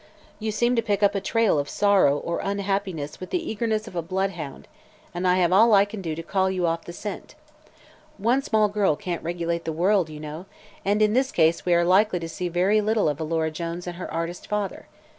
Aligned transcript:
You 0.39 0.49
seem 0.51 0.75
to 0.77 0.81
pick 0.81 1.03
up 1.03 1.13
a 1.13 1.21
trail 1.21 1.59
of 1.59 1.69
sorrow 1.69 2.17
or 2.17 2.39
unhappiness 2.39 3.19
with 3.19 3.29
the 3.29 3.51
eagerness 3.51 3.87
of 3.87 3.95
a 3.95 4.01
bloodhound 4.01 4.67
and 5.13 5.27
I 5.27 5.35
have 5.35 5.53
all 5.53 5.75
I 5.75 5.85
can 5.85 6.01
do 6.01 6.15
to 6.15 6.23
call 6.23 6.49
you 6.49 6.65
off 6.65 6.85
the 6.85 6.91
scent. 6.91 7.35
One 8.17 8.41
small 8.41 8.67
girl 8.67 8.95
can't 8.95 9.21
regulate 9.21 9.63
the 9.63 9.71
world, 9.71 10.09
you 10.09 10.19
know, 10.19 10.47
and 10.83 11.03
in 11.03 11.13
this 11.13 11.31
case 11.31 11.67
we 11.67 11.75
are 11.75 11.85
likely 11.85 12.17
to 12.17 12.27
see 12.29 12.49
very 12.49 12.81
little 12.81 13.07
of 13.07 13.19
Alora 13.19 13.51
Jones 13.51 13.85
and 13.85 13.97
her 13.97 14.11
artist 14.11 14.47
father. 14.47 14.87